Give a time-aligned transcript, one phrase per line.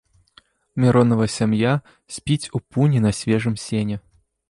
[0.85, 1.73] Міронава сям'я
[2.17, 4.05] спіць у пуні на свежым сене.